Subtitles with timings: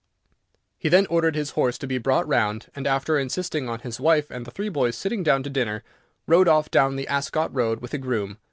[0.79, 4.31] He then ordered his horse to be brought round, and, after insisting on his wife
[4.31, 5.83] and the three boys sitting down to dinner,
[6.25, 8.39] rode off down the Ascot road with a groom.